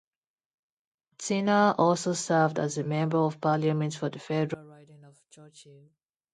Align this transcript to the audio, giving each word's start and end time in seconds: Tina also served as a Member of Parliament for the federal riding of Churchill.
Tina 1.19 1.75
also 1.77 2.13
served 2.13 2.57
as 2.57 2.79
a 2.79 2.83
Member 2.83 3.19
of 3.19 3.39
Parliament 3.39 3.93
for 3.93 4.09
the 4.09 4.17
federal 4.17 4.65
riding 4.65 5.03
of 5.03 5.21
Churchill. 5.29 5.91